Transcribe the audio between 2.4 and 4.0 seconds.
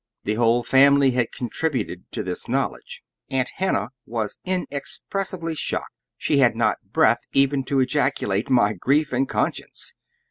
knowledge. Aunt Hannah